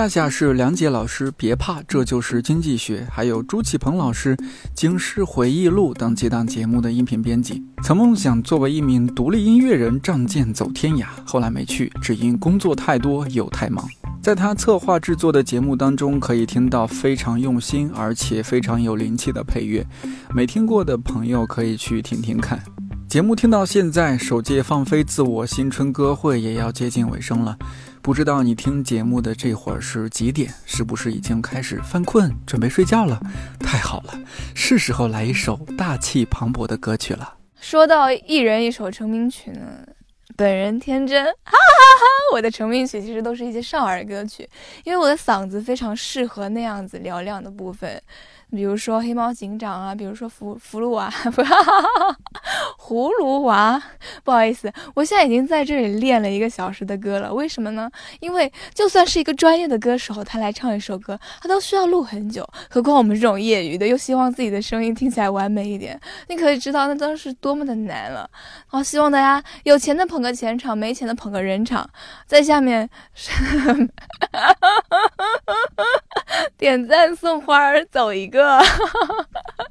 [0.00, 3.06] 夏夏是梁杰老师，别怕，这就是经济学。
[3.10, 4.34] 还有朱启鹏老师，
[4.74, 7.62] 《京师回忆录》等几档节目的音频编辑。
[7.82, 13.86] 曾梦想作为一名独立音乐人仗剑走天涯，后来没去，只因工作太多又太忙。
[14.22, 19.86] 在他策划制作的节目当中，可以听到非常用心而且非常有灵气的配乐。
[20.34, 22.58] 没听过的朋友可以去听听看。
[23.06, 27.54] 节目听到现在，首届放飞自我新春歌会也要接近尾声了。
[28.10, 30.52] 不知道你听节目的这会儿是几点？
[30.66, 33.20] 是不是已经开始犯困，准备睡觉了？
[33.60, 34.20] 太好了，
[34.52, 37.34] 是时候来一首大气磅礴的歌曲了。
[37.60, 39.86] 说到一人一首成名曲呢，
[40.36, 42.06] 本人天真，哈哈哈！
[42.34, 44.48] 我的成名曲其实都是一些少儿歌曲，
[44.82, 48.02] 因为我的嗓子非常适合那样子嘹亮的部分，
[48.50, 51.42] 比如说黑猫警长啊，比如说福福禄娃， 不，
[52.78, 53.82] 葫芦娃。
[54.24, 57.32] 不好意思，我现在已经在这里练了一个小时的歌了。
[57.32, 57.90] 为什么呢？
[58.20, 62.46] 因为就算是一个专业的歌手，他来唱一首歌，他都需要录很久。
[62.68, 65.98] 何况我们这种业余的，又希望自己的声音听起来完美一点，
[66.28, 68.28] 你可以知道那当时多么的难了。
[68.66, 71.88] 好，希望大家有钱的捧个钱场，没钱的捧个人场。
[72.26, 72.88] 在下面
[76.60, 78.62] 点赞送花儿走一个。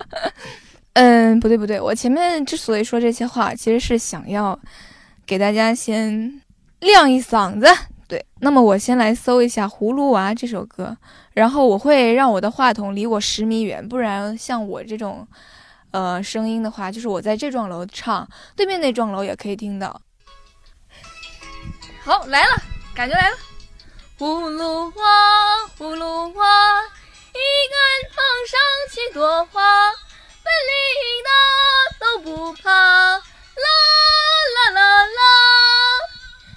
[0.93, 4.59] 嗯，不对不对，我前面之所以说这些话，其实是想要
[5.25, 6.41] 给大家先
[6.79, 7.67] 亮一嗓子。
[8.07, 10.97] 对，那么我先来搜一下《葫芦娃》这首歌，
[11.33, 15.25] 然后我会让我的话筒离我十米远，不然像我这种
[15.91, 20.01] 呃声音的话，就是我在这幢楼唱，对面那幢楼也可以听到。
[22.03, 22.49] 好，来了，
[22.95, 23.35] 感觉来了。
[24.19, 25.03] 葫芦娃，
[25.77, 26.81] 葫芦娃，
[27.31, 27.39] 一
[27.69, 27.79] 根
[28.11, 28.59] 藤上
[28.91, 29.61] 七朵花。
[30.43, 30.73] 本领
[31.23, 31.29] 大
[31.97, 33.23] 都不怕，啦
[34.55, 35.21] 啦啦啦！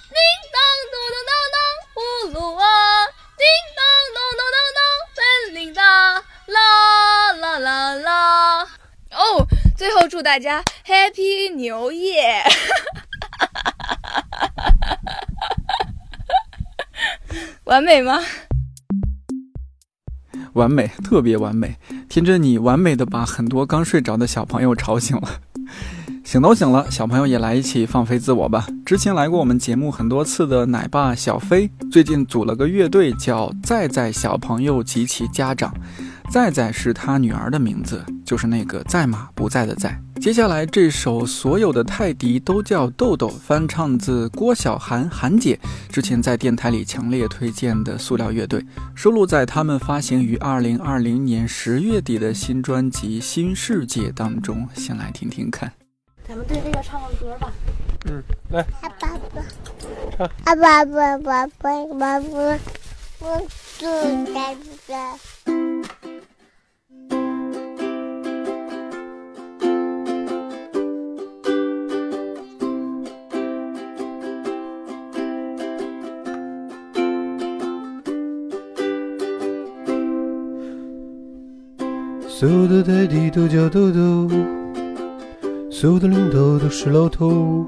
[0.09, 0.17] 叮
[0.51, 0.59] 当
[0.91, 1.57] 咚咚当当，
[1.95, 1.97] 葫
[2.33, 2.61] 芦娃，
[3.37, 3.41] 叮
[3.77, 3.79] 当
[4.13, 4.79] 咚咚当当，
[5.15, 5.23] 本
[5.55, 5.81] 领大，
[6.47, 8.67] 啦啦啦啦！
[9.11, 9.47] 哦，
[9.77, 12.43] 最后祝大家 Happy New Year！
[17.65, 18.19] 完美吗？
[20.53, 21.75] 完美，特别完美。
[22.07, 25.39] 听着你完美的把很多刚睡着的小朋友吵醒了，
[26.23, 28.67] 醒都醒了，小朋友也来一起放飞自我吧。
[28.85, 35.73] 之前来过我们节目很多次的奶爸小飞，最近组了个乐队，叫在在小朋友及其家长。
[36.33, 39.95] 在在是他女儿的名字，就是那个在吗不在的在。
[40.19, 45.59] 接下来这首所有的泰迪都叫豆豆，翻唱自郭晓涵涵姐
[45.91, 48.65] 之前在电台里强烈推荐的塑料乐队，
[48.95, 54.67] 收录在他们发行于二零二零年十月底的新专辑《新世界》当中。
[54.73, 55.71] 先来听听看。
[56.27, 57.53] 咱们对这个唱个歌吧。
[58.09, 58.65] 嗯，来。
[58.81, 59.41] 阿爸爸，
[60.17, 60.31] 唱。
[60.45, 62.59] 阿爸爸爸爸爸爸，
[63.19, 63.39] 我
[63.77, 63.85] 住
[64.33, 64.57] 在
[64.87, 65.52] 这。
[82.43, 84.29] 所有的泰迪都叫豆豆，
[85.71, 87.65] 所有的领导都是老头，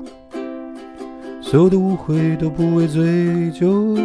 [1.41, 3.95] 所有的误会都不为追究。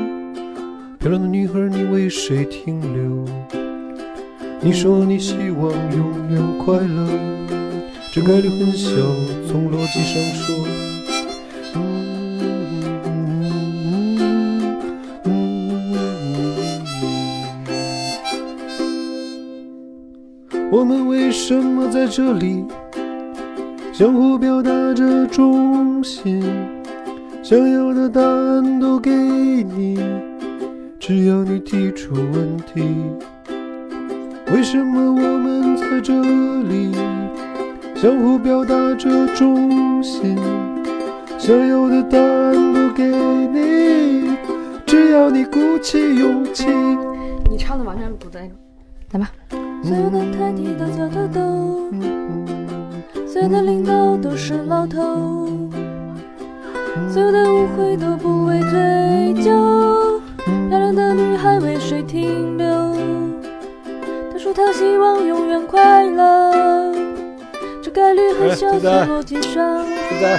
[1.01, 3.25] 漂亮的女孩，你为谁停留？
[4.61, 7.09] 你说你希望永远快乐，
[8.13, 8.95] 这概率很小，
[9.51, 10.90] 从逻辑上说。
[22.01, 22.65] 在这里
[23.93, 26.43] 相互表达着忠心？
[27.43, 30.01] 想要的答案都给你，
[30.99, 32.83] 只要你提出问题。
[34.51, 36.19] 为什么我们在这
[36.63, 36.91] 里
[37.95, 40.39] 相互表达着忠心？
[41.37, 44.39] 想要的答案都给你，
[44.87, 46.67] 只要你鼓起勇气。
[47.51, 48.51] 你唱的完全不在，
[49.83, 51.91] 所有的台底都叫豆豆，
[53.27, 55.49] 所有的领导都是老头，
[57.09, 60.21] 所有的误会都不为追究。
[60.69, 62.67] 漂亮的女孩为谁停留？
[64.31, 66.95] 他说他希望永远快乐，
[67.83, 69.85] 这概率很小，在逻辑上。
[70.09, 70.39] 现在，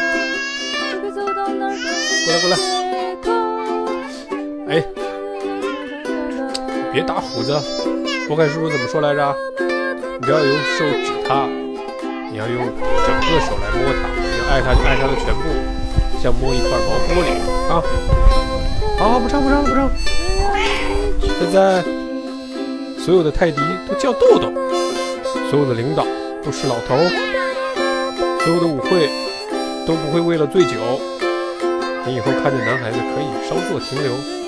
[1.02, 1.76] 会走到哪儿
[2.26, 2.56] 过来
[3.18, 3.30] 过
[4.68, 4.76] 来。
[4.76, 4.86] 哎，
[6.94, 7.60] 别打虎子。
[8.28, 9.36] 波凯叔叔怎么说来着？
[9.60, 11.48] 你不要用手指它，
[12.32, 14.08] 你要用整个手来摸它。
[14.16, 15.42] 你要爱它就爱它的全部，
[16.22, 17.28] 像摸一块毛玻璃
[17.70, 17.84] 啊！
[18.98, 19.90] 好好，不唱不唱不唱。
[21.20, 21.84] 现在
[22.98, 23.60] 所有的泰迪
[23.90, 24.52] 都叫豆豆，
[25.50, 26.06] 所有的领导
[26.44, 26.96] 都是老头，
[28.46, 29.10] 所有的舞会
[29.86, 30.76] 都不会为了醉酒。
[32.06, 34.41] 你以后看见男孩子可以稍作停留。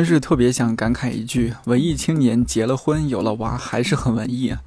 [0.00, 4.58] 真是特别想感慨一句：文艺青年结了婚有了娃还是很文艺啊！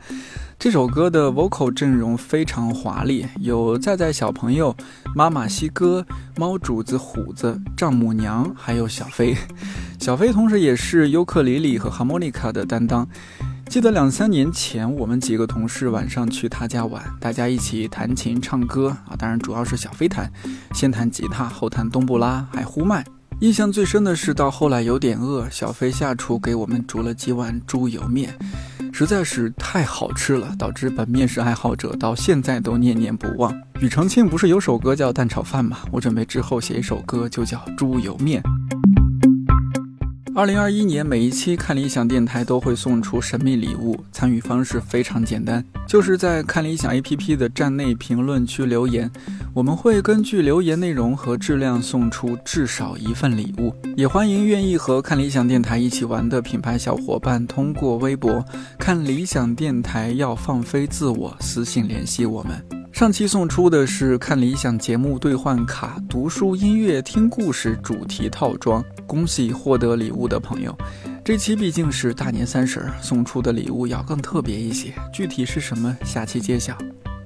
[0.59, 4.75] 这首歌的 vocal 阵容非常华丽，有在在小朋友、
[5.15, 6.05] 妈妈西哥、
[6.37, 9.35] 猫主子虎子、丈母娘，还有小飞。
[9.99, 13.07] 小飞同时也是尤克里里和哈莫尼卡的担当。
[13.67, 20.31] 记得两三年前，我们几个同事晚上去他家玩，大家一起弹琴唱歌啊，当然主要是小飞弹，
[20.75, 23.03] 先弹吉他，后弹冬不拉，还呼麦。
[23.43, 28.33] 印象最深的是，到后来有点饿，小飞下厨给我们煮了几碗猪油面，
[28.93, 33.53] 实在是太好吃了，导致本面食爱好者到现在都念念不忘。
[33.81, 35.79] 庾澄庆不是有首歌叫《蛋炒饭》吗？
[35.91, 38.41] 我准备之后写一首歌，就叫《猪油面》。
[40.35, 49.11] 二零二一年每一期看理想电台都会送出神秘礼物，参与方式非常简单，就是在看理想 APP 的站内评论区留言，
[49.53, 53.71] 我们会根据留言内容和质量送出至少一份礼物。
[53.95, 58.43] 也欢迎愿意和看理想电台一起玩的品牌小伙伴通过微博
[58.79, 62.82] “看理想电台要放飞自我”私信联系我们。
[62.93, 70.77] 上期送出的是看理想节目兑换卡、读书、音乐、听故事主题套装，恭喜获得礼物的朋友。
[71.25, 76.77] 这期毕竟是大年三十，送出的礼物要更特别一些，具体是什么，下期揭晓。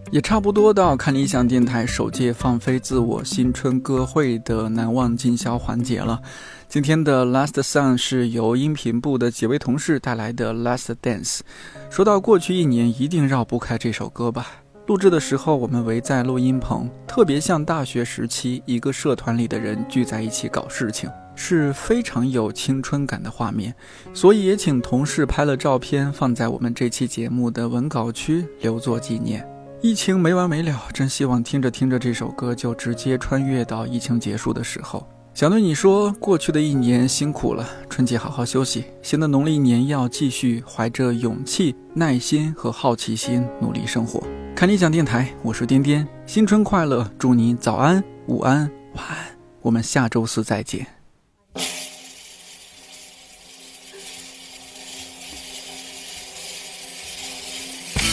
[0.10, 6.22] 也差不多到看理想电台首届放飞自我新春歌会的难忘今宵环节了。
[6.70, 11.42] 今天的 Last Song 是由音频部的几位同事带来的 Last Dance。
[11.90, 14.48] 说到过去一年，一定绕不开这首歌吧。
[14.88, 23.76] 录制的时候，我们围在录音棚，特别像大学时期一个社团里的人聚在一起搞事情，是非常有青春感的画面。
[24.14, 29.46] 所以也请同事拍了照片放在我们这期节目的文稿区，留作纪念。
[29.82, 35.06] 疫情没完没了，真希望听着听着这首歌就直接穿越到疫情结束的时候。
[35.38, 44.20] 想对你说，过去的一年辛苦了，春节好好休息，新的农历年要继续怀着勇气、耐心和好奇心努力生活。
[44.56, 47.08] 看理想电台，我是颠颠，新春快乐！
[47.20, 48.62] 祝你早安、午安、
[48.96, 49.16] 晚安，
[49.62, 50.88] 我们下周四再见。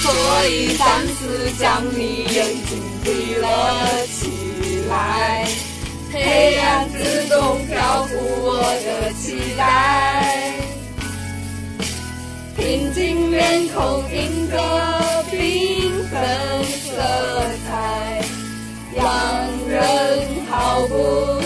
[0.02, 0.12] 所
[0.46, 4.28] 以暂时将你眼睛闭了起
[4.90, 5.48] 来，
[6.14, 10.54] 黑暗自动漂浮我的期待，
[12.56, 14.56] 平静面孔映着
[15.32, 16.14] 缤纷
[16.84, 16.92] 色
[17.66, 18.22] 彩，
[18.94, 19.02] 让
[19.68, 21.43] 人好不